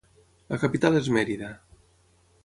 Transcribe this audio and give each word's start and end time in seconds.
La 0.53 0.57
capital 0.63 0.97
és 1.01 1.09
Mérida. 1.17 1.51